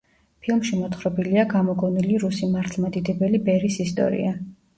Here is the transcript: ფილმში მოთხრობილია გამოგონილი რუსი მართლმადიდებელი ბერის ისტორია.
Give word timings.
ფილმში 0.45 0.77
მოთხრობილია 0.77 1.43
გამოგონილი 1.51 2.17
რუსი 2.25 2.49
მართლმადიდებელი 2.55 3.43
ბერის 3.51 3.79
ისტორია. 3.87 4.35